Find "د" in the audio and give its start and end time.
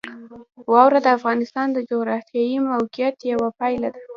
1.03-1.07, 1.73-1.77